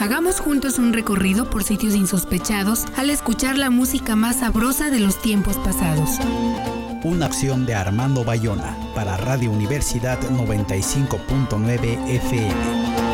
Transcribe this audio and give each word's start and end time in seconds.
Hagamos 0.00 0.40
juntos 0.40 0.78
un 0.78 0.92
recorrido 0.92 1.48
por 1.48 1.64
sitios 1.64 1.94
insospechados 1.94 2.84
al 2.96 3.10
escuchar 3.10 3.58
la 3.58 3.70
música 3.70 4.16
más 4.16 4.40
sabrosa 4.40 4.90
de 4.90 5.00
los 5.00 5.20
tiempos 5.20 5.56
pasados. 5.58 6.10
Una 7.04 7.26
acción 7.26 7.66
de 7.66 7.74
Armando 7.74 8.24
Bayona 8.24 8.76
para 8.94 9.16
Radio 9.16 9.50
Universidad 9.50 10.18
95.9 10.30 12.08
FM. 12.08 13.13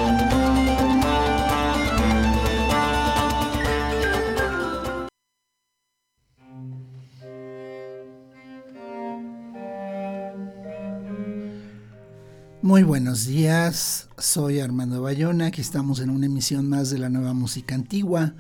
Muy 12.70 12.84
buenos 12.84 13.26
días, 13.26 14.08
soy 14.16 14.60
Armando 14.60 15.02
Bayona, 15.02 15.46
aquí 15.46 15.60
estamos 15.60 15.98
en 15.98 16.08
una 16.08 16.26
emisión 16.26 16.68
más 16.68 16.88
de 16.88 16.98
la 16.98 17.08
nueva 17.08 17.34
música 17.34 17.74
antigua 17.74 18.34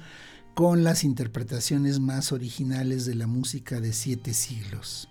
con 0.54 0.84
las 0.84 1.02
interpretaciones 1.02 1.98
más 1.98 2.30
originales 2.30 3.06
de 3.06 3.16
la 3.16 3.26
música 3.26 3.80
de 3.80 3.92
siete 3.92 4.32
siglos. 4.32 5.08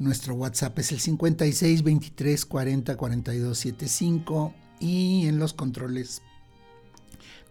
Nuestro 0.00 0.34
WhatsApp 0.34 0.76
es 0.80 0.90
el 0.90 0.98
56 0.98 1.84
23 1.84 2.44
40 2.44 2.96
42 2.96 3.56
75 3.56 4.52
y 4.80 5.28
en 5.28 5.38
los 5.38 5.54
controles, 5.54 6.20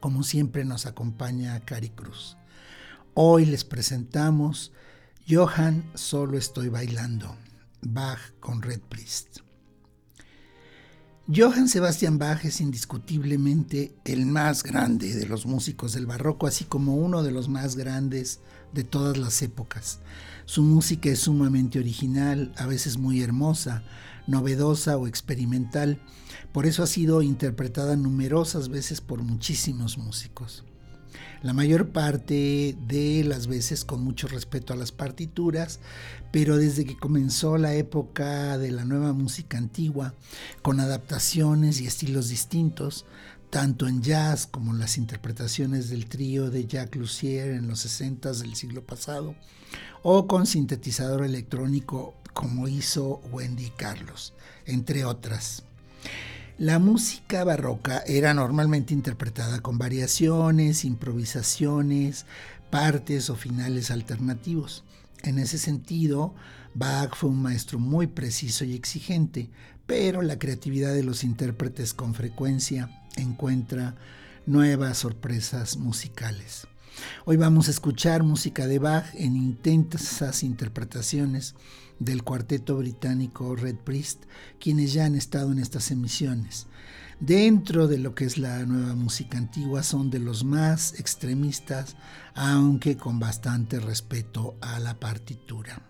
como 0.02 0.24
siempre, 0.24 0.66
nos 0.66 0.86
acompaña 0.86 1.58
Cari 1.62 1.92
Cruz. 1.92 2.36
Hoy 3.14 3.46
les 3.46 3.64
presentamos 3.64 4.74
Johann 5.26 5.90
Solo 5.94 6.38
Estoy 6.38 6.68
Bailando, 6.68 7.38
Bach 7.82 8.20
con 8.42 8.62
Red 8.62 8.82
Priest. 8.90 9.41
Johann 11.28 11.70
Sebastian 11.70 12.18
Bach 12.18 12.44
es 12.46 12.62
indiscutiblemente 12.62 13.94
el 14.06 14.26
más 14.26 14.64
grande 14.64 15.14
de 15.14 15.28
los 15.28 15.46
músicos 15.46 15.94
del 15.94 16.08
barroco, 16.08 16.48
así 16.48 16.66
como 16.66 16.96
uno 16.96 17.22
de 17.22 17.32
los 17.32 17.48
más 17.48 17.76
grandes 17.76 18.40
de 18.74 18.84
todas 18.84 19.18
las 19.18 19.42
épocas. 19.44 20.00
Su 20.46 20.64
música 20.64 21.10
es 21.10 21.20
sumamente 21.20 21.78
original, 21.78 22.52
a 22.58 22.66
veces 22.66 22.98
muy 22.98 23.22
hermosa, 23.22 23.84
novedosa 24.26 24.98
o 24.98 25.08
experimental, 25.08 26.02
por 26.52 26.66
eso 26.66 26.82
ha 26.82 26.88
sido 26.88 27.22
interpretada 27.22 27.96
numerosas 27.96 28.70
veces 28.70 29.00
por 29.00 29.22
muchísimos 29.22 30.00
músicos 30.00 30.66
la 31.42 31.54
mayor 31.54 31.90
parte 31.90 32.76
de 32.88 33.24
las 33.26 33.48
veces 33.48 33.86
con 33.86 34.04
mucho 34.04 34.28
respeto 34.28 34.74
a 34.74 34.76
las 34.76 34.92
partituras, 34.92 35.80
pero 36.32 36.58
desde 36.58 36.86
que 36.86 36.98
comenzó 36.98 37.58
la 37.58 37.74
época 37.74 38.58
de 38.58 38.72
la 38.72 38.86
nueva 38.86 39.14
música 39.14 39.58
antigua, 39.58 40.14
con 40.62 40.80
adaptaciones 40.80 41.82
y 41.82 41.88
estilos 41.88 42.30
distintos, 42.30 43.06
tanto 43.50 43.88
en 43.88 44.02
jazz 44.02 44.48
como 44.48 44.72
en 44.72 44.80
las 44.80 44.98
interpretaciones 44.98 45.90
del 45.90 46.06
trío 46.06 46.50
de 46.50 46.66
Jacques 46.66 47.00
Lussier 47.00 47.50
en 47.52 47.68
los 47.68 47.80
60 47.80 48.32
del 48.34 48.56
siglo 48.56 48.86
pasado, 48.86 49.36
o 50.04 50.26
con 50.28 50.48
sintetizador 50.48 51.24
electrónico 51.26 52.16
como 52.34 52.68
hizo 52.68 53.22
Wendy 53.32 53.72
Carlos, 53.72 54.34
entre 54.66 55.06
otras. 55.06 55.64
La 56.62 56.78
música 56.78 57.44
barroca 57.44 58.04
era 58.06 58.36
normalmente 58.36 58.94
interpretada 58.94 59.62
con 59.62 59.80
variaciones, 59.80 60.86
improvisaciones, 60.86 62.28
partes 62.70 63.32
o 63.32 63.36
finales 63.36 63.90
alternativos. 63.90 64.84
En 65.24 65.40
ese 65.40 65.58
sentido, 65.58 66.36
Bach 66.76 67.16
fue 67.16 67.32
un 67.32 67.42
maestro 67.42 67.80
muy 67.80 68.06
preciso 68.06 68.64
y 68.64 68.76
exigente, 68.76 69.50
pero 69.88 70.22
la 70.22 70.38
creatividad 70.38 70.94
de 70.94 71.02
los 71.02 71.24
intérpretes 71.24 71.96
con 71.96 72.14
frecuencia 72.14 73.08
encuentra 73.18 73.96
nuevas 74.46 75.00
sorpresas 75.00 75.78
musicales. 75.78 76.68
Hoy 77.26 77.38
vamos 77.38 77.70
a 77.70 77.72
escuchar 77.72 78.22
música 78.22 78.68
de 78.68 78.78
Bach 78.78 79.06
en 79.16 79.36
intensas 79.36 80.44
interpretaciones 80.44 81.56
del 82.02 82.24
cuarteto 82.24 82.78
británico 82.78 83.56
Red 83.56 83.76
Priest, 83.78 84.24
quienes 84.60 84.92
ya 84.92 85.06
han 85.06 85.16
estado 85.16 85.52
en 85.52 85.60
estas 85.60 85.92
emisiones. 85.92 86.66
Dentro 87.20 87.88
de 87.88 88.00
lo 88.00 88.16
que 88.16 88.26
es 88.26 88.40
la 88.40 88.66
nueva 88.66 88.96
música 88.96 89.38
antigua 89.38 89.84
son 89.84 90.10
de 90.10 90.18
los 90.18 90.44
más 90.44 91.00
extremistas, 91.00 91.96
aunque 92.34 92.98
con 92.98 93.20
bastante 93.20 93.80
respeto 93.80 94.58
a 94.62 94.80
la 94.80 95.00
partitura. 95.00 95.84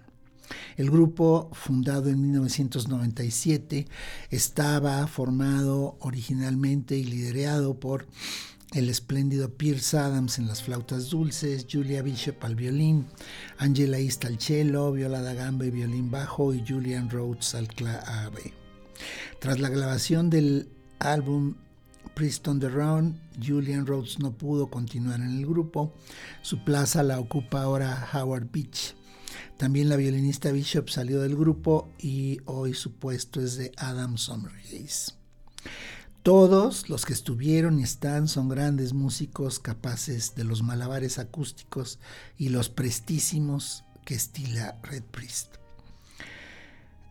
El 0.75 0.91
grupo, 0.91 1.49
fundado 1.53 2.09
en 2.09 2.21
1997, 2.21 3.87
estaba 4.29 5.07
formado 5.07 5.95
originalmente 6.01 6.97
y 6.97 7.05
liderado 7.05 7.79
por 7.79 8.07
el 8.73 8.89
espléndido 8.89 9.53
Pierce 9.55 9.97
Adams 9.97 10.39
en 10.39 10.47
las 10.47 10.63
flautas 10.63 11.09
dulces, 11.09 11.67
Julia 11.69 12.01
Bishop 12.01 12.43
al 12.43 12.55
violín, 12.55 13.07
Angela 13.57 13.97
East 13.99 14.23
al 14.25 14.39
cello, 14.39 14.91
Viola 14.91 15.21
da 15.21 15.33
Gamba 15.33 15.65
y 15.65 15.71
violín 15.71 16.09
bajo 16.09 16.53
y 16.53 16.63
Julian 16.65 17.09
Rhodes 17.09 17.53
al 17.55 17.67
clave. 17.67 18.53
Tras 19.39 19.59
la 19.59 19.69
grabación 19.69 20.29
del 20.29 20.69
álbum 20.99 21.55
Priest 22.15 22.47
on 22.47 22.59
the 22.59 22.69
Run, 22.69 23.19
Julian 23.45 23.85
Rhodes 23.85 24.19
no 24.19 24.31
pudo 24.31 24.69
continuar 24.69 25.19
en 25.19 25.37
el 25.37 25.45
grupo. 25.45 25.93
Su 26.41 26.63
plaza 26.63 27.03
la 27.03 27.19
ocupa 27.19 27.63
ahora 27.63 28.07
Howard 28.13 28.51
Beach. 28.51 28.95
También 29.57 29.89
la 29.89 29.95
violinista 29.95 30.51
Bishop 30.51 30.89
salió 30.89 31.21
del 31.21 31.35
grupo 31.35 31.89
y 31.99 32.39
hoy 32.45 32.73
su 32.73 32.93
puesto 32.93 33.41
es 33.41 33.57
de 33.57 33.71
Adam 33.77 34.17
Summerhays. 34.17 35.20
Todos 36.23 36.87
los 36.87 37.07
que 37.07 37.13
estuvieron 37.13 37.79
y 37.79 37.83
están 37.83 38.27
son 38.27 38.47
grandes 38.47 38.93
músicos 38.93 39.57
capaces 39.57 40.35
de 40.35 40.43
los 40.43 40.61
malabares 40.61 41.17
acústicos 41.17 41.97
y 42.37 42.49
los 42.49 42.69
prestísimos 42.69 43.85
que 44.05 44.13
estila 44.13 44.79
Red 44.83 45.01
Priest. 45.05 45.55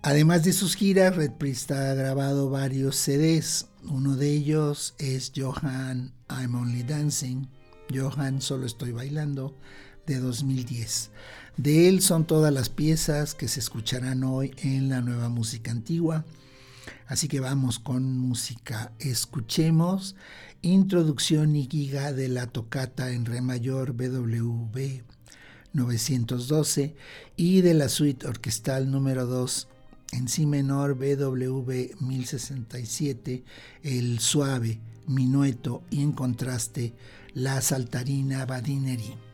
Además 0.02 0.44
de 0.44 0.52
sus 0.52 0.76
giras, 0.76 1.16
Red 1.16 1.32
Priest 1.32 1.72
ha 1.72 1.92
grabado 1.94 2.50
varios 2.50 2.94
CDs. 2.94 3.66
Uno 3.82 4.14
de 4.14 4.30
ellos 4.30 4.94
es 4.98 5.32
Johan 5.34 6.14
I'm 6.28 6.54
Only 6.54 6.84
Dancing, 6.84 7.48
Johan 7.92 8.40
Solo 8.40 8.64
Estoy 8.64 8.92
Bailando, 8.92 9.56
de 10.06 10.20
2010. 10.20 11.10
De 11.56 11.88
él 11.88 12.00
son 12.00 12.28
todas 12.28 12.54
las 12.54 12.68
piezas 12.68 13.34
que 13.34 13.48
se 13.48 13.58
escucharán 13.58 14.22
hoy 14.22 14.54
en 14.58 14.88
la 14.88 15.00
nueva 15.00 15.28
música 15.28 15.72
antigua 15.72 16.24
Así 17.10 17.26
que 17.26 17.40
vamos 17.40 17.80
con 17.80 18.18
música. 18.18 18.92
Escuchemos 19.00 20.14
Introducción 20.62 21.56
y 21.56 21.66
Giga 21.66 22.12
de 22.12 22.28
la 22.28 22.46
tocata 22.46 23.10
en 23.10 23.26
Re 23.26 23.40
mayor 23.40 23.94
BWV 23.94 25.02
912 25.72 26.94
y 27.34 27.62
de 27.62 27.74
la 27.74 27.88
suite 27.88 28.28
orquestal 28.28 28.92
número 28.92 29.26
2 29.26 29.66
en 30.12 30.28
Si 30.28 30.46
menor 30.46 30.94
BWV 30.94 32.00
1067, 32.00 33.42
el 33.82 34.20
suave, 34.20 34.78
minueto 35.08 35.82
y 35.90 36.02
en 36.02 36.12
contraste 36.12 36.94
la 37.34 37.60
saltarina 37.60 38.46
badineri. 38.46 39.29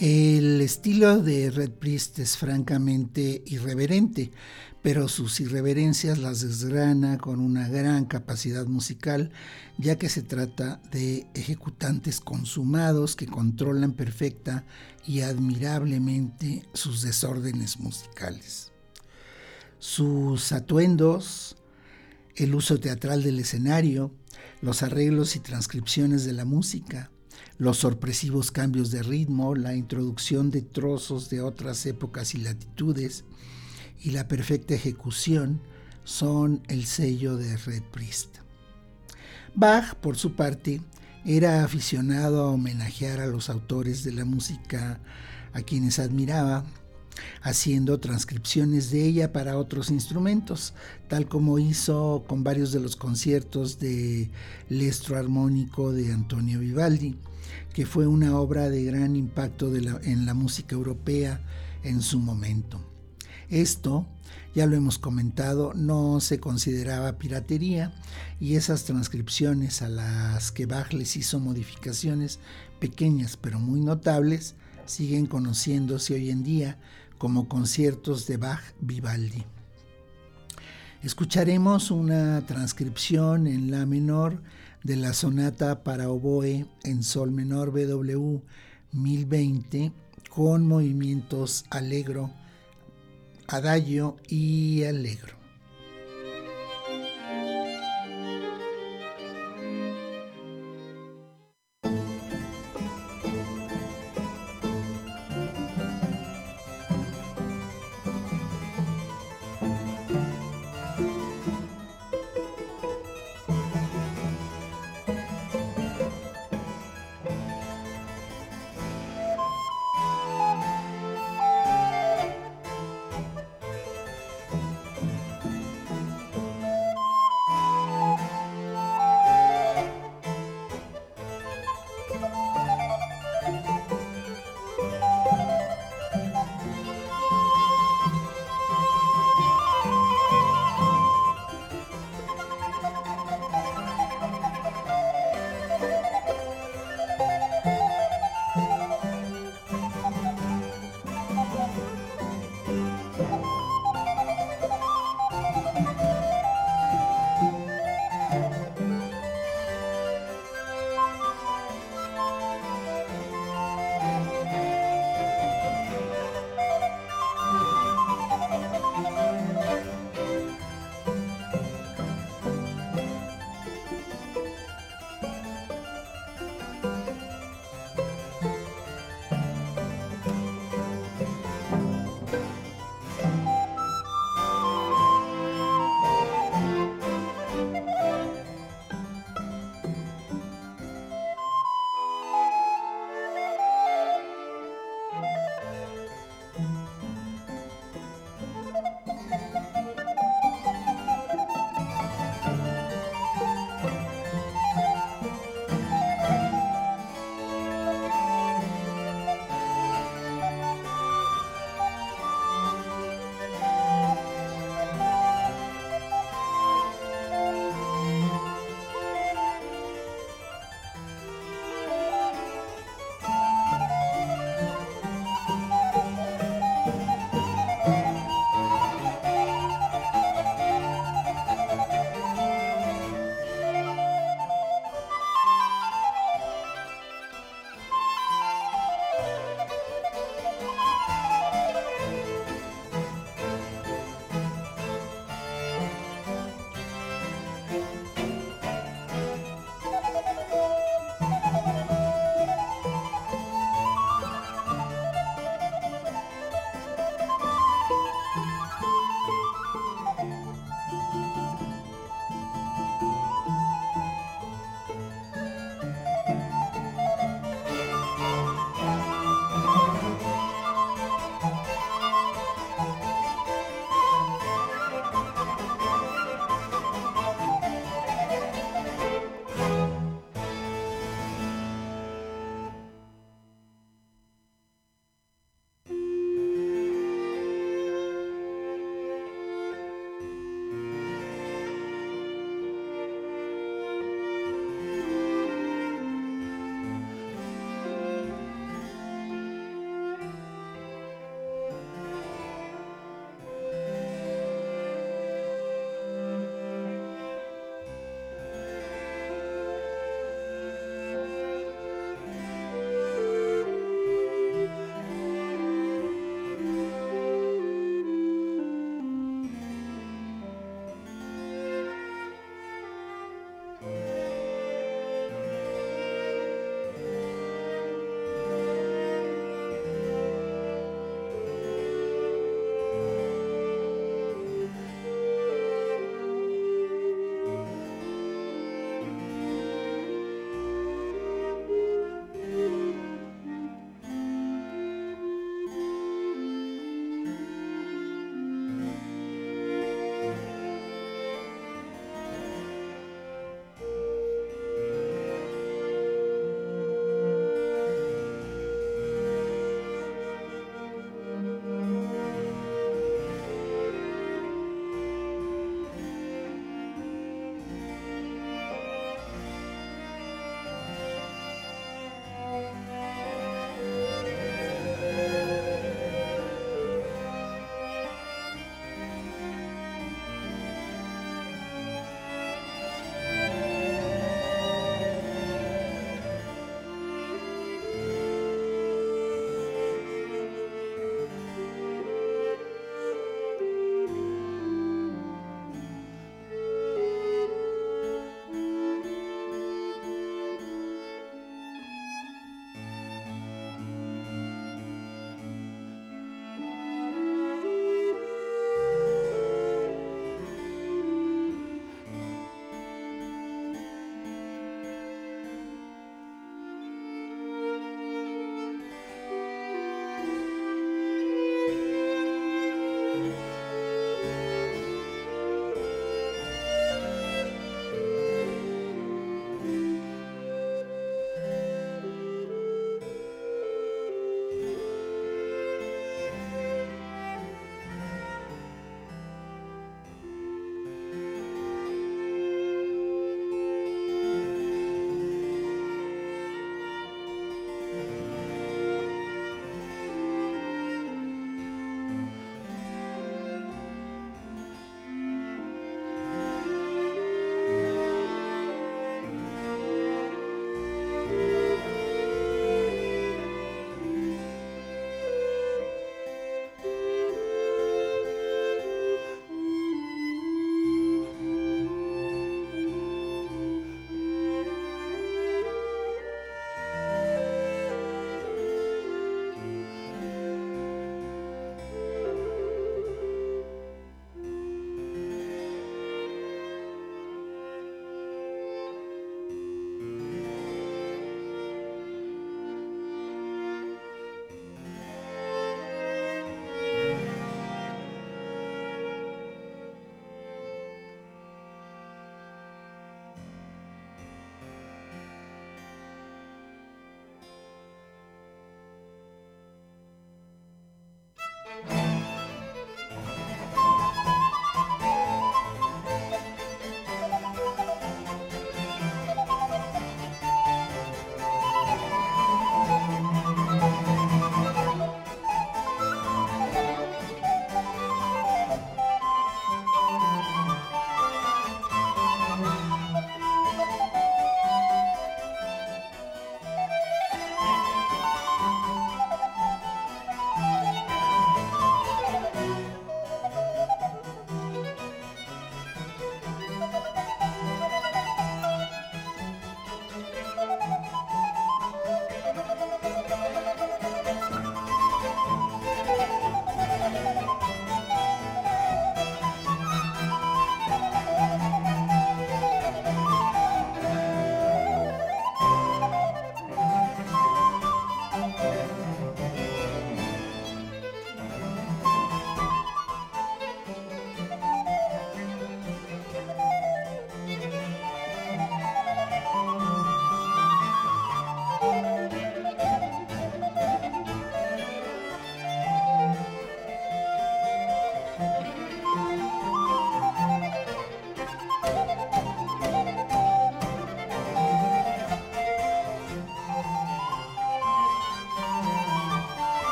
El 0.00 0.62
estilo 0.62 1.20
de 1.20 1.50
Red 1.50 1.72
Priest 1.72 2.20
es 2.20 2.38
francamente 2.38 3.42
irreverente, 3.44 4.30
pero 4.80 5.08
sus 5.08 5.40
irreverencias 5.40 6.16
las 6.16 6.40
desgrana 6.40 7.18
con 7.18 7.38
una 7.38 7.68
gran 7.68 8.06
capacidad 8.06 8.64
musical, 8.64 9.30
ya 9.76 9.98
que 9.98 10.08
se 10.08 10.22
trata 10.22 10.80
de 10.90 11.26
ejecutantes 11.34 12.20
consumados 12.20 13.14
que 13.14 13.26
controlan 13.26 13.92
perfecta 13.92 14.64
y 15.06 15.20
admirablemente 15.20 16.66
sus 16.72 17.02
desórdenes 17.02 17.78
musicales. 17.78 18.72
Sus 19.80 20.52
atuendos, 20.52 21.58
el 22.36 22.54
uso 22.54 22.80
teatral 22.80 23.22
del 23.22 23.38
escenario, 23.38 24.14
los 24.62 24.82
arreglos 24.82 25.36
y 25.36 25.40
transcripciones 25.40 26.24
de 26.24 26.32
la 26.32 26.46
música, 26.46 27.10
los 27.60 27.76
sorpresivos 27.76 28.50
cambios 28.50 28.90
de 28.90 29.02
ritmo, 29.02 29.54
la 29.54 29.74
introducción 29.74 30.50
de 30.50 30.62
trozos 30.62 31.28
de 31.28 31.42
otras 31.42 31.84
épocas 31.84 32.34
y 32.34 32.38
latitudes 32.38 33.24
y 34.00 34.12
la 34.12 34.26
perfecta 34.28 34.72
ejecución 34.72 35.60
son 36.02 36.62
el 36.68 36.86
sello 36.86 37.36
de 37.36 37.58
Red 37.58 37.82
Priest. 37.92 38.38
Bach, 39.54 39.94
por 39.96 40.16
su 40.16 40.36
parte, 40.36 40.80
era 41.26 41.62
aficionado 41.62 42.44
a 42.44 42.50
homenajear 42.50 43.20
a 43.20 43.26
los 43.26 43.50
autores 43.50 44.04
de 44.04 44.12
la 44.12 44.24
música 44.24 44.98
a 45.52 45.60
quienes 45.60 45.98
admiraba, 45.98 46.64
haciendo 47.42 48.00
transcripciones 48.00 48.90
de 48.90 49.04
ella 49.04 49.34
para 49.34 49.58
otros 49.58 49.90
instrumentos, 49.90 50.72
tal 51.08 51.28
como 51.28 51.58
hizo 51.58 52.24
con 52.26 52.42
varios 52.42 52.72
de 52.72 52.80
los 52.80 52.96
conciertos 52.96 53.78
de 53.78 54.30
Lestro 54.70 55.18
Armónico 55.18 55.92
de 55.92 56.10
Antonio 56.10 56.60
Vivaldi 56.60 57.18
que 57.72 57.86
fue 57.86 58.06
una 58.06 58.38
obra 58.38 58.68
de 58.68 58.84
gran 58.84 59.16
impacto 59.16 59.74
en 59.74 60.26
la 60.26 60.34
música 60.34 60.74
europea 60.74 61.40
en 61.82 62.02
su 62.02 62.18
momento. 62.18 62.80
Esto, 63.48 64.06
ya 64.54 64.66
lo 64.66 64.76
hemos 64.76 64.98
comentado, 64.98 65.72
no 65.74 66.20
se 66.20 66.38
consideraba 66.38 67.18
piratería 67.18 67.92
y 68.38 68.54
esas 68.54 68.84
transcripciones 68.84 69.82
a 69.82 69.88
las 69.88 70.52
que 70.52 70.66
Bach 70.66 70.92
les 70.92 71.16
hizo 71.16 71.40
modificaciones 71.40 72.38
pequeñas 72.78 73.36
pero 73.36 73.58
muy 73.58 73.80
notables 73.80 74.54
siguen 74.86 75.26
conociéndose 75.26 76.14
hoy 76.14 76.30
en 76.30 76.42
día 76.42 76.78
como 77.18 77.48
conciertos 77.48 78.26
de 78.26 78.36
Bach 78.36 78.62
Vivaldi. 78.80 79.44
Escucharemos 81.02 81.90
una 81.90 82.44
transcripción 82.46 83.46
en 83.46 83.70
la 83.70 83.86
menor 83.86 84.42
de 84.82 84.96
la 84.96 85.12
sonata 85.12 85.82
para 85.82 86.10
oboe 86.10 86.66
en 86.84 87.02
sol 87.02 87.30
menor 87.30 87.70
BW 87.70 88.38
1020 88.92 89.92
con 90.28 90.66
movimientos 90.66 91.64
alegro, 91.70 92.30
adagio 93.48 94.16
y 94.28 94.84
alegro. 94.84 95.39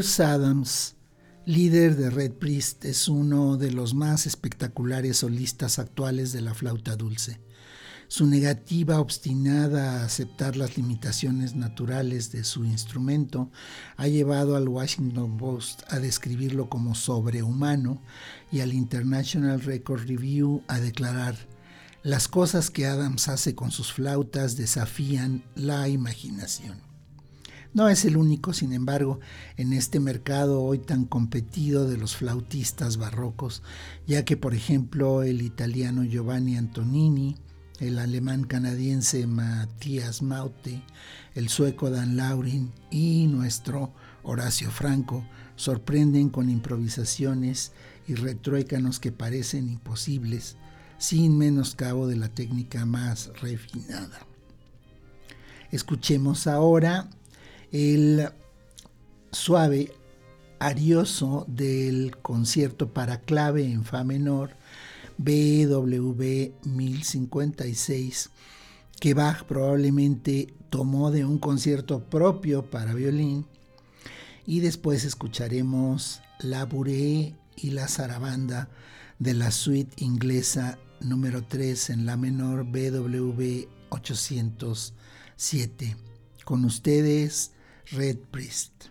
Pierce 0.00 0.22
Adams, 0.22 0.96
líder 1.44 1.94
de 1.94 2.08
Red 2.08 2.32
Priest, 2.32 2.86
es 2.86 3.06
uno 3.06 3.58
de 3.58 3.70
los 3.70 3.92
más 3.92 4.24
espectaculares 4.24 5.18
solistas 5.18 5.78
actuales 5.78 6.32
de 6.32 6.40
la 6.40 6.54
flauta 6.54 6.96
dulce. 6.96 7.38
Su 8.08 8.26
negativa 8.26 8.98
obstinada 8.98 10.00
a 10.00 10.04
aceptar 10.06 10.56
las 10.56 10.78
limitaciones 10.78 11.54
naturales 11.54 12.32
de 12.32 12.44
su 12.44 12.64
instrumento 12.64 13.50
ha 13.98 14.08
llevado 14.08 14.56
al 14.56 14.70
Washington 14.70 15.36
Post 15.36 15.82
a 15.88 15.98
describirlo 15.98 16.70
como 16.70 16.94
sobrehumano 16.94 18.00
y 18.50 18.60
al 18.60 18.72
International 18.72 19.60
Record 19.60 20.08
Review 20.08 20.62
a 20.66 20.80
declarar 20.80 21.36
las 22.02 22.26
cosas 22.26 22.70
que 22.70 22.86
Adams 22.86 23.28
hace 23.28 23.54
con 23.54 23.70
sus 23.70 23.92
flautas 23.92 24.56
desafían 24.56 25.44
la 25.54 25.88
imaginación. 25.90 26.89
No 27.72 27.88
es 27.88 28.04
el 28.04 28.16
único, 28.16 28.52
sin 28.52 28.72
embargo, 28.72 29.20
en 29.56 29.72
este 29.72 30.00
mercado 30.00 30.62
hoy 30.62 30.78
tan 30.80 31.04
competido 31.04 31.88
de 31.88 31.96
los 31.96 32.16
flautistas 32.16 32.96
barrocos, 32.96 33.62
ya 34.08 34.24
que, 34.24 34.36
por 34.36 34.54
ejemplo, 34.54 35.22
el 35.22 35.40
italiano 35.40 36.02
Giovanni 36.02 36.56
Antonini, 36.56 37.36
el 37.78 38.00
alemán 38.00 38.42
canadiense 38.44 39.26
Matthias 39.28 40.20
Maute, 40.20 40.82
el 41.34 41.48
sueco 41.48 41.90
Dan 41.90 42.16
Laurin 42.16 42.72
y 42.90 43.28
nuestro 43.28 43.92
Horacio 44.24 44.70
Franco 44.70 45.24
sorprenden 45.54 46.28
con 46.28 46.50
improvisaciones 46.50 47.72
y 48.08 48.14
retruécanos 48.14 48.98
que 48.98 49.12
parecen 49.12 49.68
imposibles, 49.68 50.56
sin 50.98 51.38
menoscabo 51.38 52.08
de 52.08 52.16
la 52.16 52.28
técnica 52.28 52.84
más 52.84 53.30
refinada. 53.40 54.26
Escuchemos 55.70 56.48
ahora 56.48 57.08
el 57.72 58.30
suave 59.32 59.92
arioso 60.58 61.44
del 61.48 62.16
concierto 62.18 62.92
para 62.92 63.20
clave 63.20 63.64
en 63.64 63.84
Fa 63.84 64.04
menor 64.04 64.56
BW 65.18 66.52
1056 66.64 68.30
que 69.00 69.14
Bach 69.14 69.44
probablemente 69.44 70.52
tomó 70.68 71.10
de 71.10 71.24
un 71.24 71.38
concierto 71.38 72.04
propio 72.04 72.70
para 72.70 72.94
violín 72.94 73.46
y 74.46 74.60
después 74.60 75.04
escucharemos 75.04 76.20
la 76.38 76.66
Bourée 76.66 77.34
y 77.56 77.70
la 77.70 77.88
zarabanda 77.88 78.68
de 79.18 79.34
la 79.34 79.50
suite 79.50 80.04
inglesa 80.04 80.78
número 81.00 81.42
3 81.44 81.90
en 81.90 82.06
la 82.06 82.16
menor 82.16 82.64
BW 82.64 83.66
807. 83.90 85.96
Con 86.44 86.64
ustedes, 86.64 87.50
Red 87.92 88.30
Priest. 88.30 88.90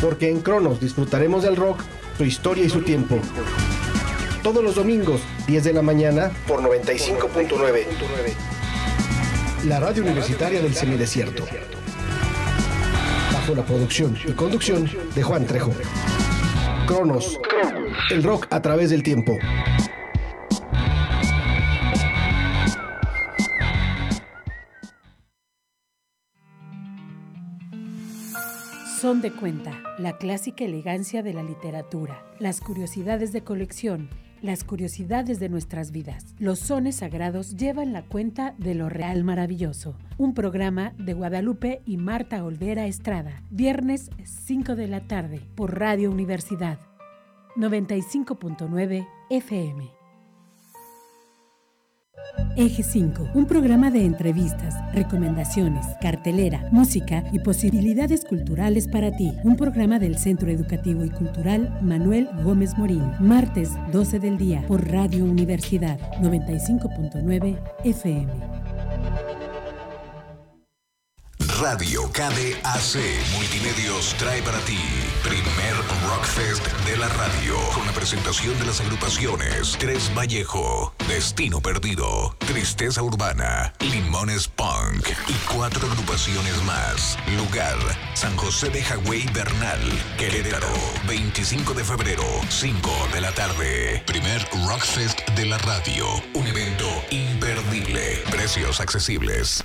Porque 0.00 0.30
en 0.30 0.40
Cronos 0.40 0.80
disfrutaremos 0.80 1.42
del 1.42 1.56
rock, 1.56 1.80
su 2.16 2.24
historia 2.24 2.64
y 2.64 2.68
su 2.68 2.82
tiempo. 2.82 3.18
Todos 4.42 4.62
los 4.62 4.76
domingos, 4.76 5.20
10 5.46 5.64
de 5.64 5.72
la 5.72 5.82
mañana, 5.82 6.30
por 6.46 6.60
95.9. 6.60 7.84
La 9.66 9.80
radio 9.80 10.02
universitaria 10.04 10.62
del 10.62 10.74
semidesierto. 10.74 11.44
Bajo 13.32 13.54
la 13.54 13.64
producción 13.64 14.16
y 14.24 14.32
conducción 14.32 14.88
de 15.14 15.22
Juan 15.22 15.46
Trejo. 15.46 15.72
Cronos. 16.86 17.38
El 18.10 18.22
rock 18.22 18.46
a 18.50 18.62
través 18.62 18.90
del 18.90 19.02
tiempo. 19.02 19.36
Son 29.00 29.20
de 29.20 29.30
cuenta, 29.30 29.80
la 29.96 30.18
clásica 30.18 30.64
elegancia 30.64 31.22
de 31.22 31.32
la 31.32 31.44
literatura, 31.44 32.26
las 32.40 32.60
curiosidades 32.60 33.32
de 33.32 33.44
colección, 33.44 34.10
las 34.42 34.64
curiosidades 34.64 35.38
de 35.38 35.48
nuestras 35.48 35.92
vidas. 35.92 36.34
Los 36.40 36.58
sones 36.58 36.96
sagrados 36.96 37.56
llevan 37.56 37.92
la 37.92 38.02
cuenta 38.02 38.56
de 38.58 38.74
lo 38.74 38.88
real 38.88 39.22
maravilloso. 39.22 39.94
Un 40.16 40.34
programa 40.34 40.94
de 40.98 41.14
Guadalupe 41.14 41.80
y 41.86 41.96
Marta 41.96 42.42
Olvera 42.42 42.88
Estrada. 42.88 43.44
Viernes 43.50 44.10
5 44.24 44.74
de 44.74 44.88
la 44.88 45.06
tarde 45.06 45.42
por 45.54 45.78
Radio 45.78 46.10
Universidad 46.10 46.80
95.9 47.54 49.06
FM. 49.30 49.97
Eje 52.56 52.82
5, 52.82 53.30
un 53.34 53.46
programa 53.46 53.90
de 53.90 54.04
entrevistas, 54.04 54.74
recomendaciones, 54.92 55.86
cartelera, 56.00 56.68
música 56.72 57.22
y 57.32 57.38
posibilidades 57.38 58.24
culturales 58.24 58.88
para 58.88 59.12
ti. 59.12 59.32
Un 59.44 59.56
programa 59.56 59.98
del 59.98 60.18
Centro 60.18 60.50
Educativo 60.50 61.04
y 61.04 61.10
Cultural 61.10 61.78
Manuel 61.82 62.28
Gómez 62.42 62.76
Morín. 62.76 63.12
Martes 63.20 63.70
12 63.92 64.18
del 64.18 64.38
día 64.38 64.64
por 64.66 64.88
Radio 64.90 65.24
Universidad 65.24 65.98
95.9 66.20 67.58
FM. 67.84 69.47
Radio 71.60 72.08
KDAC 72.12 73.00
Multimedios 73.34 74.14
trae 74.16 74.40
para 74.42 74.58
ti 74.60 74.78
primer 75.24 75.74
Rockfest 76.08 76.64
de 76.86 76.96
la 76.96 77.08
radio 77.08 77.56
con 77.74 77.84
la 77.84 77.92
presentación 77.92 78.56
de 78.60 78.66
las 78.66 78.80
agrupaciones 78.80 79.76
Tres 79.78 80.08
Vallejo, 80.16 80.94
Destino 81.08 81.60
Perdido, 81.60 82.36
Tristeza 82.38 83.02
Urbana, 83.02 83.72
Limones 83.80 84.46
Punk 84.46 85.08
y 85.26 85.32
cuatro 85.52 85.90
agrupaciones 85.90 86.62
más. 86.62 87.18
Lugar, 87.36 87.76
San 88.14 88.36
José 88.36 88.70
de 88.70 88.82
Hawái 88.82 89.26
Bernal, 89.34 89.80
Querétaro, 90.16 90.72
25 91.08 91.74
de 91.74 91.84
febrero, 91.84 92.24
5 92.50 92.90
de 93.12 93.20
la 93.20 93.32
tarde. 93.32 94.02
Primer 94.06 94.46
Rockfest 94.68 95.28
de 95.30 95.46
la 95.46 95.58
radio, 95.58 96.06
un 96.34 96.46
evento 96.46 96.88
imperdible, 97.10 98.22
precios 98.30 98.80
accesibles. 98.80 99.64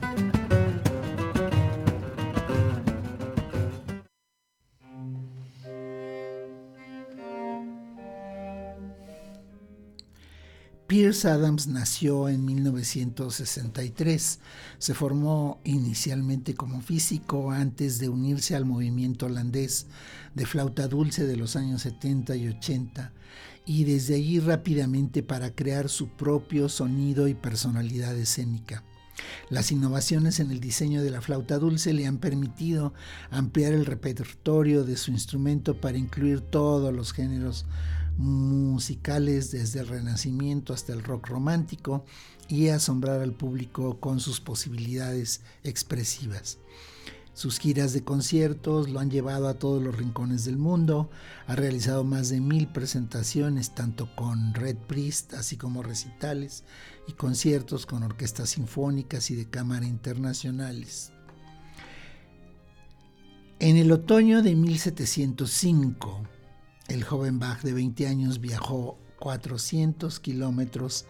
Pierce 11.01 11.29
Adams 11.29 11.65
nació 11.65 12.29
en 12.29 12.45
1963. 12.45 14.39
Se 14.77 14.93
formó 14.93 15.59
inicialmente 15.63 16.53
como 16.53 16.79
físico 16.79 17.49
antes 17.49 17.97
de 17.97 18.07
unirse 18.07 18.55
al 18.55 18.65
movimiento 18.65 19.25
holandés 19.25 19.87
de 20.35 20.45
flauta 20.45 20.87
dulce 20.87 21.25
de 21.25 21.37
los 21.37 21.55
años 21.55 21.81
70 21.81 22.35
y 22.35 22.49
80 22.49 23.13
y 23.65 23.83
desde 23.85 24.13
allí 24.13 24.39
rápidamente 24.39 25.23
para 25.23 25.55
crear 25.55 25.89
su 25.89 26.07
propio 26.07 26.69
sonido 26.69 27.27
y 27.27 27.33
personalidad 27.33 28.15
escénica. 28.15 28.83
Las 29.49 29.71
innovaciones 29.71 30.39
en 30.39 30.51
el 30.51 30.59
diseño 30.59 31.01
de 31.01 31.09
la 31.09 31.21
flauta 31.21 31.57
dulce 31.57 31.93
le 31.93 32.05
han 32.05 32.19
permitido 32.19 32.93
ampliar 33.31 33.73
el 33.73 33.87
repertorio 33.87 34.83
de 34.83 34.97
su 34.97 35.09
instrumento 35.09 35.81
para 35.81 35.97
incluir 35.97 36.41
todos 36.41 36.93
los 36.93 37.11
géneros 37.11 37.65
musicales 38.21 39.51
desde 39.51 39.81
el 39.81 39.87
Renacimiento 39.87 40.73
hasta 40.73 40.93
el 40.93 41.03
rock 41.03 41.27
romántico 41.27 42.05
y 42.47 42.67
asombrar 42.67 43.21
al 43.21 43.33
público 43.33 43.99
con 43.99 44.19
sus 44.19 44.39
posibilidades 44.39 45.41
expresivas. 45.63 46.59
Sus 47.33 47.59
giras 47.59 47.93
de 47.93 48.03
conciertos 48.03 48.89
lo 48.89 48.99
han 48.99 49.09
llevado 49.09 49.47
a 49.47 49.53
todos 49.53 49.81
los 49.81 49.97
rincones 49.97 50.43
del 50.43 50.57
mundo, 50.57 51.09
ha 51.47 51.55
realizado 51.55 52.03
más 52.03 52.29
de 52.29 52.41
mil 52.41 52.67
presentaciones 52.67 53.73
tanto 53.73 54.13
con 54.15 54.53
Red 54.53 54.77
Priest 54.87 55.33
así 55.33 55.55
como 55.55 55.81
recitales 55.81 56.65
y 57.07 57.13
conciertos 57.13 57.85
con 57.85 58.03
orquestas 58.03 58.49
sinfónicas 58.49 59.31
y 59.31 59.35
de 59.35 59.49
cámara 59.49 59.85
internacionales. 59.85 61.13
En 63.59 63.77
el 63.77 63.91
otoño 63.91 64.41
de 64.41 64.55
1705, 64.55 66.23
el 66.91 67.05
joven 67.05 67.39
Bach 67.39 67.61
de 67.61 67.71
20 67.71 68.05
años 68.05 68.41
viajó 68.41 68.97
400 69.19 70.19
kilómetros 70.19 71.05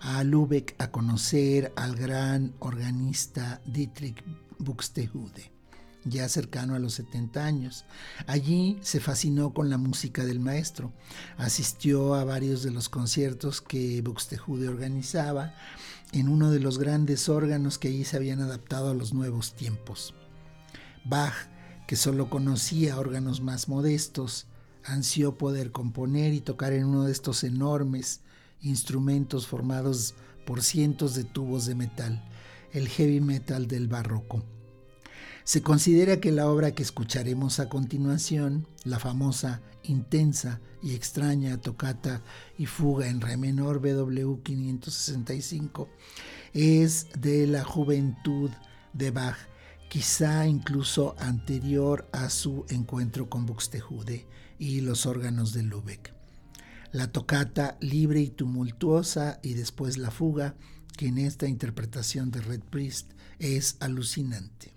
a 0.00 0.22
Lübeck 0.22 0.76
a 0.78 0.92
conocer 0.92 1.72
al 1.74 1.96
gran 1.96 2.54
organista 2.60 3.60
Dietrich 3.66 4.22
Buxtehude, 4.58 5.50
ya 6.04 6.28
cercano 6.28 6.76
a 6.76 6.78
los 6.78 6.94
70 6.94 7.44
años. 7.44 7.84
Allí 8.28 8.78
se 8.82 9.00
fascinó 9.00 9.52
con 9.52 9.70
la 9.70 9.76
música 9.76 10.24
del 10.24 10.38
maestro, 10.38 10.92
asistió 11.36 12.14
a 12.14 12.24
varios 12.24 12.62
de 12.62 12.70
los 12.70 12.88
conciertos 12.88 13.60
que 13.60 14.02
Buxtehude 14.02 14.68
organizaba 14.68 15.52
en 16.12 16.28
uno 16.28 16.52
de 16.52 16.60
los 16.60 16.78
grandes 16.78 17.28
órganos 17.28 17.78
que 17.78 17.88
allí 17.88 18.04
se 18.04 18.18
habían 18.18 18.40
adaptado 18.40 18.90
a 18.90 18.94
los 18.94 19.12
nuevos 19.12 19.54
tiempos. 19.54 20.14
Bach, 21.04 21.34
que 21.88 21.96
solo 21.96 22.30
conocía 22.30 23.00
órganos 23.00 23.40
más 23.40 23.68
modestos, 23.68 24.46
ansió 24.84 25.36
poder 25.36 25.72
componer 25.72 26.32
y 26.32 26.40
tocar 26.40 26.72
en 26.72 26.84
uno 26.84 27.04
de 27.04 27.12
estos 27.12 27.44
enormes 27.44 28.20
instrumentos 28.60 29.46
formados 29.46 30.14
por 30.46 30.62
cientos 30.62 31.14
de 31.14 31.24
tubos 31.24 31.66
de 31.66 31.74
metal, 31.74 32.24
el 32.72 32.88
heavy 32.88 33.20
metal 33.20 33.66
del 33.66 33.88
barroco. 33.88 34.44
Se 35.44 35.62
considera 35.62 36.20
que 36.20 36.32
la 36.32 36.48
obra 36.48 36.72
que 36.72 36.82
escucharemos 36.82 37.60
a 37.60 37.68
continuación, 37.68 38.66
la 38.84 38.98
famosa, 38.98 39.60
intensa 39.82 40.60
y 40.82 40.94
extraña 40.94 41.60
tocata 41.60 42.22
y 42.56 42.64
fuga 42.64 43.08
en 43.08 43.20
re 43.20 43.36
menor 43.36 43.80
BW 43.80 44.42
565, 44.42 45.88
es 46.54 47.08
de 47.18 47.46
la 47.46 47.62
juventud 47.62 48.50
de 48.94 49.10
Bach, 49.10 49.36
quizá 49.90 50.46
incluso 50.46 51.14
anterior 51.18 52.08
a 52.12 52.30
su 52.30 52.64
encuentro 52.70 53.28
con 53.28 53.44
Buxtehude 53.44 54.26
y 54.58 54.80
los 54.80 55.06
órganos 55.06 55.52
de 55.52 55.62
Lübeck. 55.62 56.14
La 56.92 57.10
tocata 57.10 57.76
libre 57.80 58.20
y 58.20 58.30
tumultuosa 58.30 59.40
y 59.42 59.54
después 59.54 59.98
la 59.98 60.10
fuga, 60.10 60.54
que 60.96 61.06
en 61.06 61.18
esta 61.18 61.48
interpretación 61.48 62.30
de 62.30 62.40
Red 62.40 62.62
Priest 62.70 63.12
es 63.38 63.76
alucinante. 63.80 64.73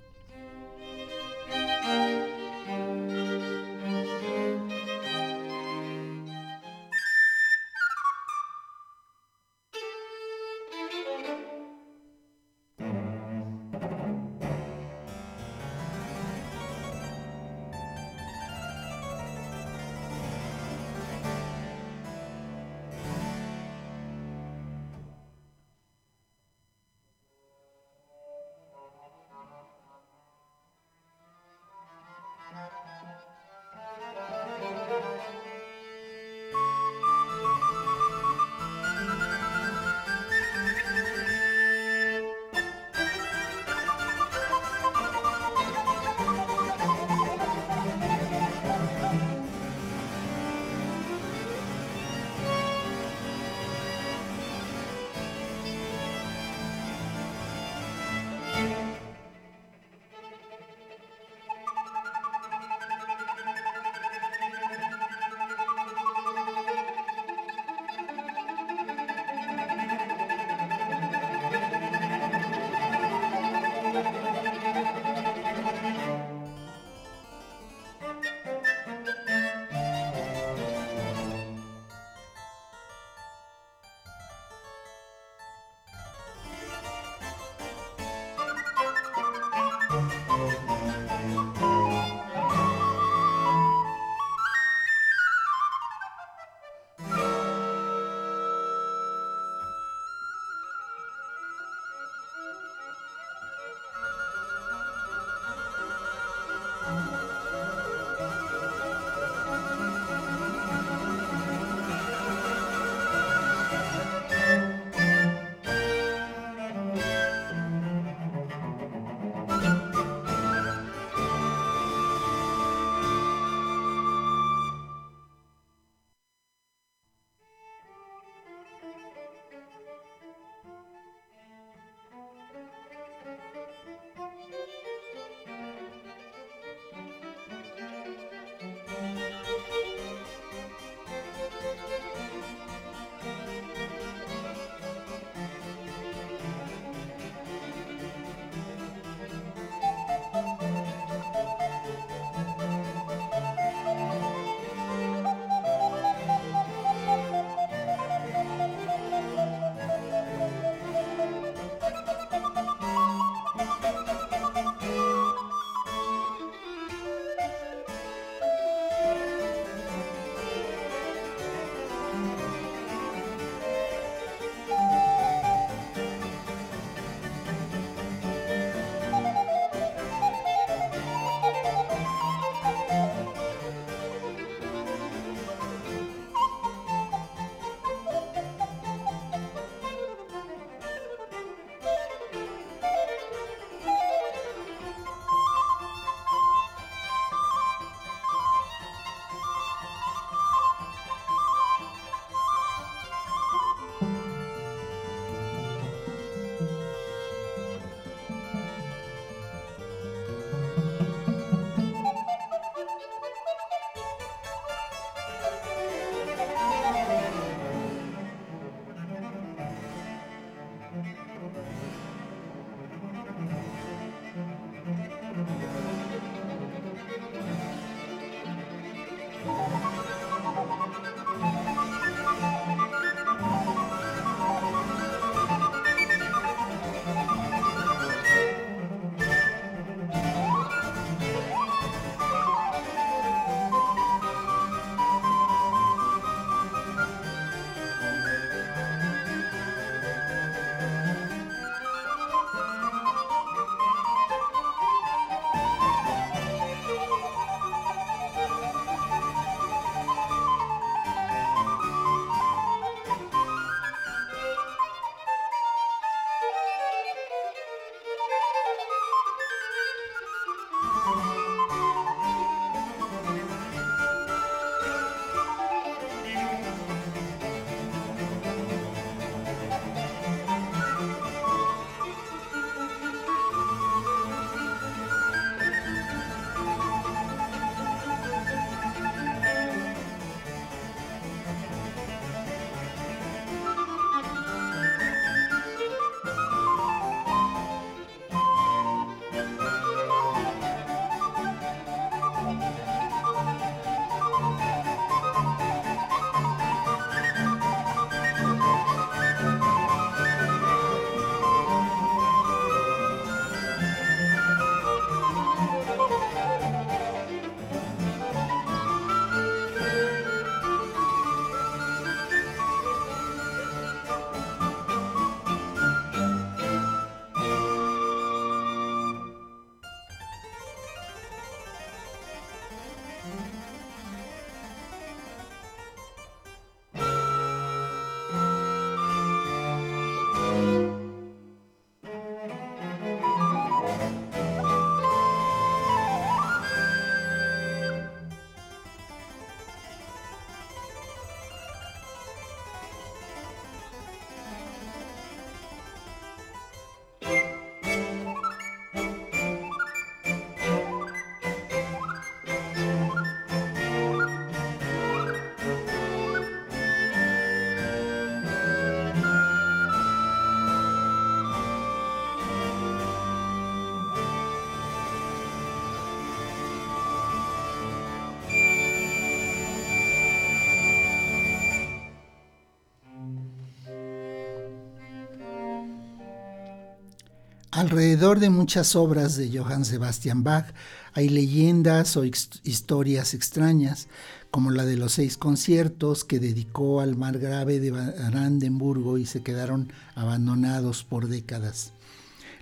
Alrededor 387.77 388.39
de 388.39 388.49
muchas 388.49 388.95
obras 388.95 389.37
de 389.37 389.55
Johann 389.55 389.85
Sebastian 389.85 390.43
Bach 390.43 390.65
hay 391.13 391.29
leyendas 391.29 392.17
o 392.17 392.23
historias 392.25 393.35
extrañas, 393.35 394.07
como 394.49 394.71
la 394.71 394.83
de 394.83 394.97
los 394.97 395.11
seis 395.11 395.37
conciertos 395.37 396.23
que 396.23 396.39
dedicó 396.39 397.01
al 397.01 397.15
margrave 397.15 397.79
de 397.79 397.91
Brandenburgo 397.91 399.19
y 399.19 399.27
se 399.27 399.43
quedaron 399.43 399.93
abandonados 400.15 401.03
por 401.03 401.27
décadas. 401.27 401.93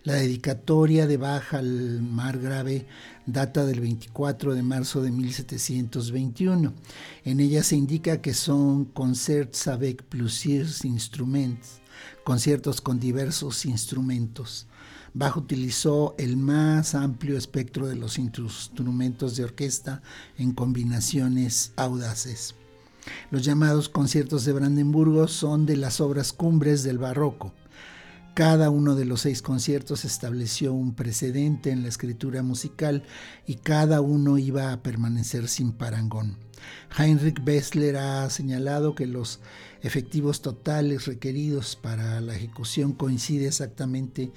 La 0.03 0.16
dedicatoria 0.16 1.07
de 1.07 1.16
Bach 1.16 1.53
al 1.53 2.01
margrave 2.01 2.86
data 3.26 3.66
del 3.66 3.80
24 3.80 4.53
de 4.53 4.63
marzo 4.63 5.01
de 5.01 5.11
1721. 5.11 6.74
En 7.24 7.39
ella 7.39 7.63
se 7.63 7.78
indica 7.78 8.22
que 8.22 8.34
son 8.34 8.84
concerts 8.84 9.70
avec 9.70 10.03
plusieurs 10.03 10.84
instruments, 10.84 11.80
conciertos 12.26 12.82
con 12.82 12.99
diversos 12.99 13.66
instrumentos. 13.66 14.68
Bach 15.18 15.38
utilizó 15.38 16.13
el 16.18 16.36
más 16.36 16.93
amplio 16.93 17.38
espectro 17.38 17.88
de 17.88 17.95
los 17.95 18.20
instrumentos 18.20 19.38
de 19.38 19.45
orquesta 19.45 20.01
en 20.38 20.51
combinaciones 20.51 21.72
audaces. 21.78 22.53
Los 23.32 23.45
llamados 23.45 23.88
conciertos 23.88 24.43
de 24.43 24.51
Brandenburgo 24.51 25.30
son 25.30 25.66
de 25.66 25.78
las 25.78 26.01
obras 26.01 26.34
cumbres 26.34 26.84
del 26.84 26.97
barroco. 26.97 27.53
Cada 28.34 28.70
uno 28.70 28.95
de 28.95 29.05
los 29.05 29.22
seis 29.22 29.41
conciertos 29.41 30.03
estableció 30.03 30.74
un 30.74 30.93
precedente 30.93 31.72
en 31.72 31.84
la 31.84 31.88
escritura 31.88 32.43
musical 32.43 33.03
y 33.47 33.55
cada 33.55 34.01
uno 34.01 34.38
iba 34.38 34.74
a 34.74 34.84
permanecer 34.84 35.47
sin 35.47 35.72
parangón. 35.72 36.44
Heinrich 36.97 37.43
Bessler 37.43 37.97
ha 37.97 38.30
señalado 38.30 38.95
que 38.95 39.06
los 39.06 39.39
efectivos 39.82 40.41
totales 40.41 41.06
requeridos 41.06 41.76
para 41.76 42.20
la 42.22 42.36
ejecución 42.36 42.93
coincide 42.93 43.47
exactamente 43.47 44.32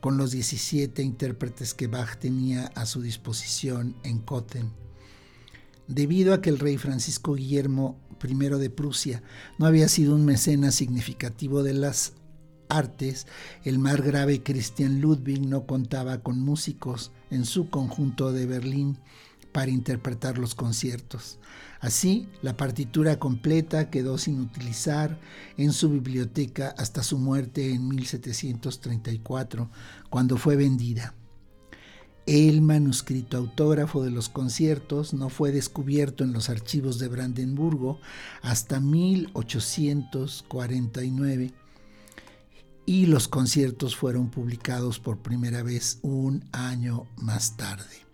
con 0.00 0.16
los 0.16 0.30
17 0.30 1.02
intérpretes 1.02 1.74
que 1.74 1.86
Bach 1.86 2.16
tenía 2.18 2.66
a 2.74 2.86
su 2.86 3.02
disposición 3.02 3.96
en 4.02 4.18
Cotten. 4.18 4.70
Debido 5.86 6.32
a 6.32 6.40
que 6.40 6.50
el 6.50 6.58
rey 6.58 6.78
Francisco 6.78 7.34
Guillermo 7.34 7.98
I 8.22 8.34
de 8.34 8.70
Prusia 8.70 9.22
no 9.58 9.66
había 9.66 9.88
sido 9.88 10.14
un 10.14 10.24
mecenas 10.24 10.74
significativo 10.74 11.62
de 11.62 11.74
las 11.74 12.14
artes, 12.68 13.26
el 13.64 13.78
grave 13.78 14.42
Christian 14.42 15.00
Ludwig 15.00 15.46
no 15.46 15.66
contaba 15.66 16.22
con 16.22 16.40
músicos 16.40 17.12
en 17.30 17.44
su 17.44 17.68
conjunto 17.68 18.32
de 18.32 18.46
Berlín 18.46 18.98
para 19.54 19.70
interpretar 19.70 20.36
los 20.36 20.54
conciertos. 20.56 21.38
Así, 21.78 22.28
la 22.42 22.56
partitura 22.56 23.20
completa 23.20 23.88
quedó 23.88 24.18
sin 24.18 24.40
utilizar 24.40 25.20
en 25.56 25.72
su 25.72 25.90
biblioteca 25.90 26.74
hasta 26.76 27.04
su 27.04 27.18
muerte 27.18 27.72
en 27.72 27.86
1734, 27.86 29.70
cuando 30.10 30.38
fue 30.38 30.56
vendida. 30.56 31.14
El 32.26 32.62
manuscrito 32.62 33.36
autógrafo 33.36 34.02
de 34.02 34.10
los 34.10 34.28
conciertos 34.28 35.14
no 35.14 35.28
fue 35.28 35.52
descubierto 35.52 36.24
en 36.24 36.32
los 36.32 36.50
archivos 36.50 36.98
de 36.98 37.06
Brandenburgo 37.06 38.00
hasta 38.42 38.80
1849 38.80 41.54
y 42.86 43.06
los 43.06 43.28
conciertos 43.28 43.94
fueron 43.94 44.30
publicados 44.30 44.98
por 44.98 45.18
primera 45.18 45.62
vez 45.62 46.00
un 46.02 46.44
año 46.50 47.06
más 47.16 47.56
tarde. 47.56 48.04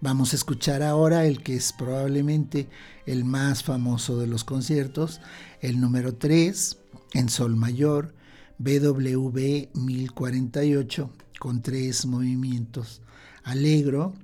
Vamos 0.00 0.32
a 0.32 0.36
escuchar 0.36 0.84
ahora 0.84 1.26
el 1.26 1.42
que 1.42 1.56
es 1.56 1.72
probablemente 1.72 2.68
el 3.04 3.24
más 3.24 3.64
famoso 3.64 4.16
de 4.18 4.28
los 4.28 4.44
conciertos, 4.44 5.20
el 5.60 5.80
número 5.80 6.14
3 6.14 6.78
en 7.14 7.28
sol 7.28 7.56
mayor, 7.56 8.14
BWV 8.58 9.70
1048, 9.74 11.10
con 11.40 11.62
tres 11.62 12.06
movimientos. 12.06 13.02
Alegro, 13.42 14.14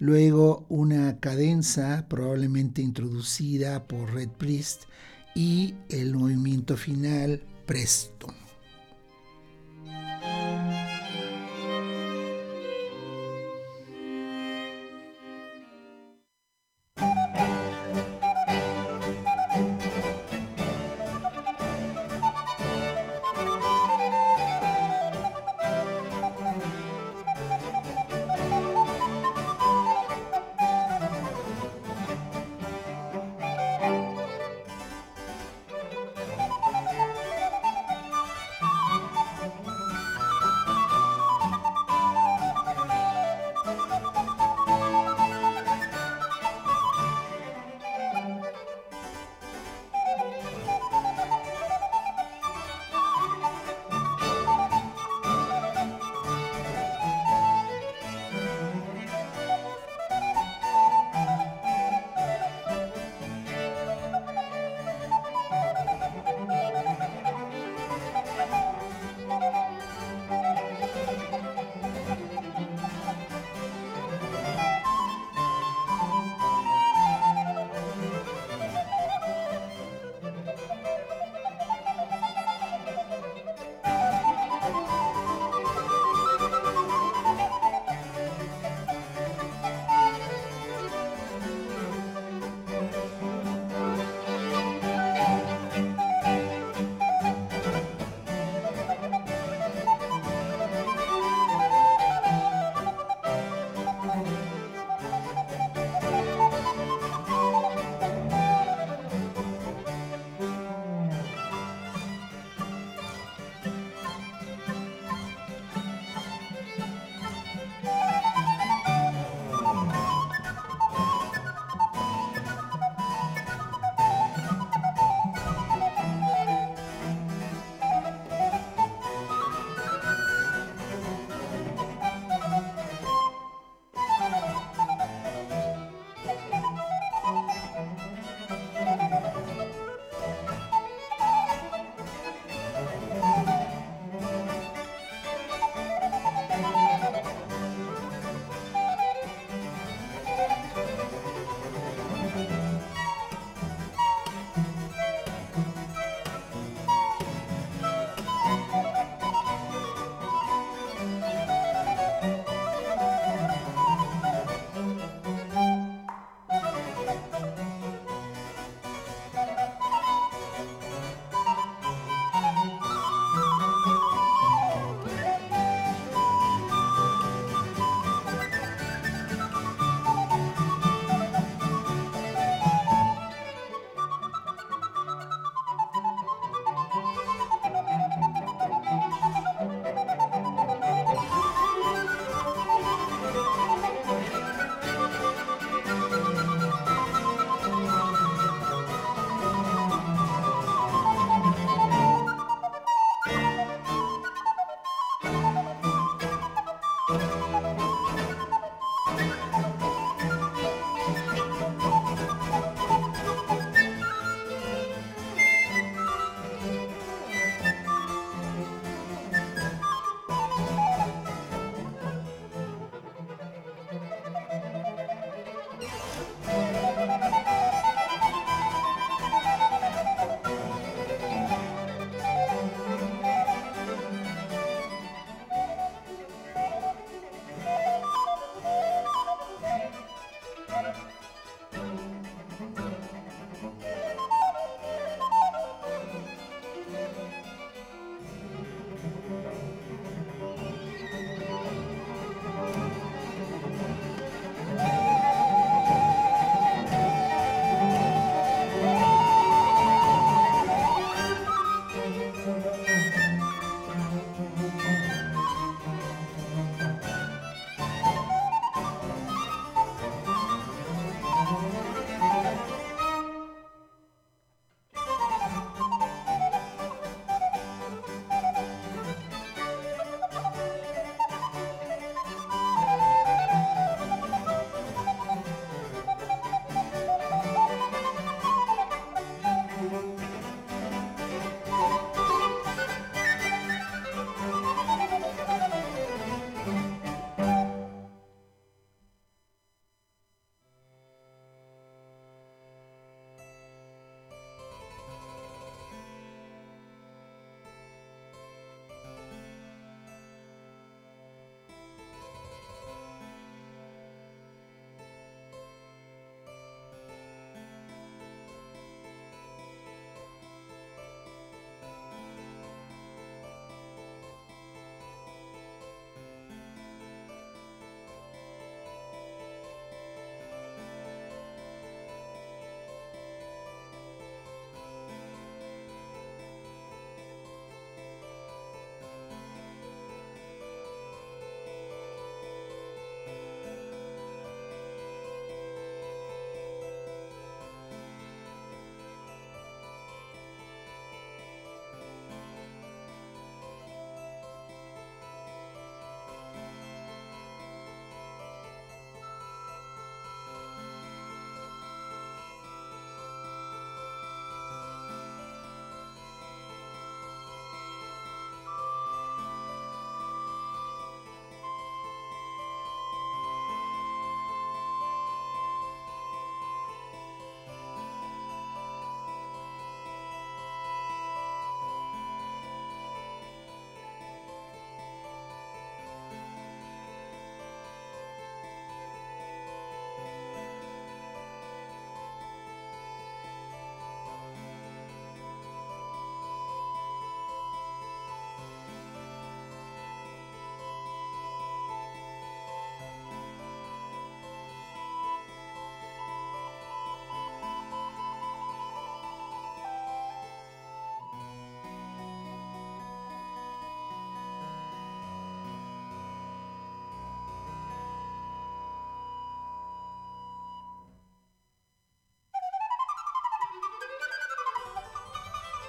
luego 0.00 0.66
una 0.68 1.20
cadenza 1.20 2.06
probablemente 2.08 2.82
introducida 2.82 3.86
por 3.86 4.12
Red 4.12 4.30
Priest 4.30 4.82
y 5.36 5.74
el 5.90 6.12
movimiento 6.12 6.76
final 6.76 7.40
presto. 7.66 8.39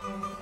Thank 0.01 0.23
you. 0.23 0.40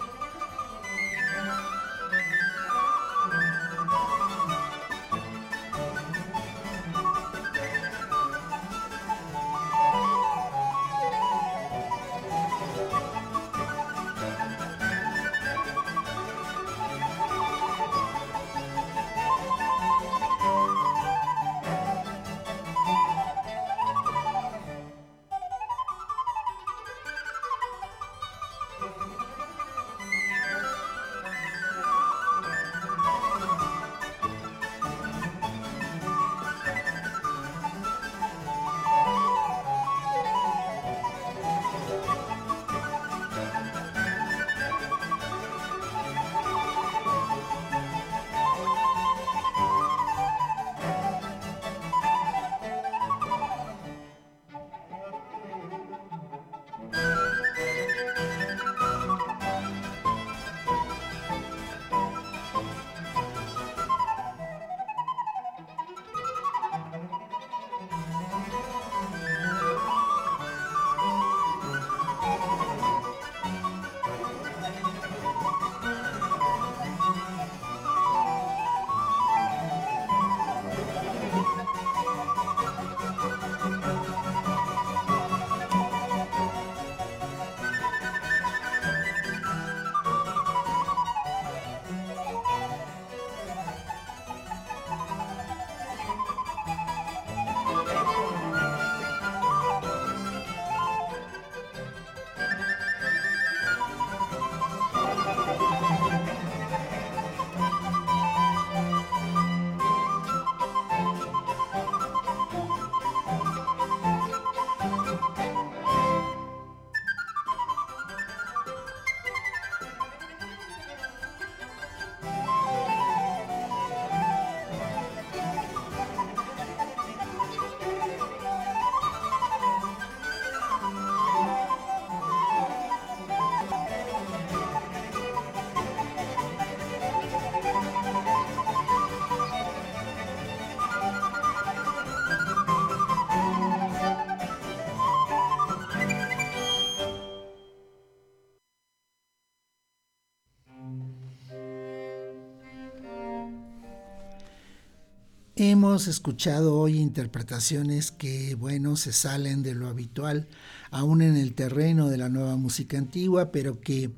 Hemos 155.61 156.07
escuchado 156.07 156.79
hoy 156.79 156.99
interpretaciones 156.99 158.11
que, 158.11 158.55
bueno, 158.55 158.95
se 158.95 159.11
salen 159.11 159.61
de 159.61 159.75
lo 159.75 159.89
habitual, 159.89 160.47
aún 160.89 161.21
en 161.21 161.35
el 161.35 161.53
terreno 161.53 162.07
de 162.07 162.17
la 162.17 162.29
nueva 162.29 162.55
música 162.55 162.97
antigua, 162.97 163.51
pero 163.51 163.81
que 163.81 164.09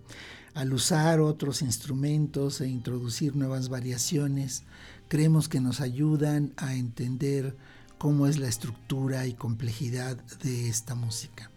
al 0.54 0.72
usar 0.72 1.20
otros 1.20 1.64
instrumentos 1.64 2.62
e 2.62 2.68
introducir 2.68 3.36
nuevas 3.36 3.70
variaciones, 3.70 4.66
creemos 5.08 5.50
que 5.50 5.62
nos 5.62 5.82
ayudan 5.82 6.54
a 6.58 6.76
entender 6.76 7.58
cómo 7.98 8.28
es 8.28 8.38
la 8.38 8.48
estructura 8.48 9.26
y 9.26 9.34
complejidad 9.34 10.18
de 10.44 10.70
esta 10.70 10.94
música. 10.94 11.50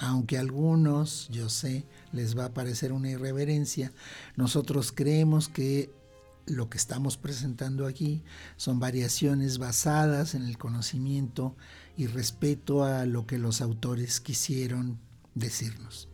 Aunque 0.00 0.38
a 0.38 0.40
algunos, 0.40 1.28
yo 1.28 1.50
sé, 1.50 1.84
les 2.10 2.36
va 2.36 2.46
a 2.46 2.52
parecer 2.52 2.92
una 2.92 3.10
irreverencia, 3.10 3.92
nosotros 4.34 4.90
creemos 4.90 5.48
que 5.48 5.99
lo 6.50 6.68
que 6.68 6.78
estamos 6.78 7.16
presentando 7.16 7.86
aquí 7.86 8.22
son 8.56 8.80
variaciones 8.80 9.58
basadas 9.58 10.34
en 10.34 10.44
el 10.44 10.58
conocimiento 10.58 11.56
y 11.96 12.06
respeto 12.06 12.84
a 12.84 13.06
lo 13.06 13.26
que 13.26 13.38
los 13.38 13.60
autores 13.60 14.20
quisieron 14.20 14.98
decirnos. 15.34 16.08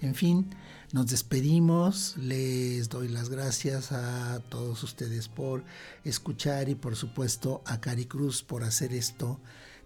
En 0.00 0.14
fin, 0.14 0.50
nos 0.92 1.08
despedimos, 1.08 2.16
les 2.16 2.88
doy 2.88 3.08
las 3.08 3.28
gracias 3.28 3.92
a 3.92 4.40
todos 4.48 4.82
ustedes 4.82 5.28
por 5.28 5.64
escuchar 6.04 6.68
y 6.68 6.74
por 6.74 6.96
supuesto 6.96 7.62
a 7.66 7.80
Cari 7.80 8.06
Cruz 8.06 8.42
por 8.42 8.64
hacer 8.64 8.92
esto 8.94 9.40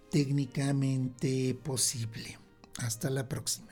técnicamente 0.09 1.53
posible. 1.63 2.37
Hasta 2.77 3.09
la 3.09 3.27
próxima. 3.27 3.71